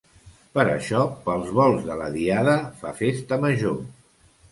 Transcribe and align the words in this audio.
Per 0.53 0.63
això, 0.69 1.01
pels 1.27 1.51
volts 1.59 1.85
de 1.89 1.97
la 1.99 2.07
diada 2.15 2.55
fa 2.81 2.95
festa 3.03 3.39
major. 3.45 3.77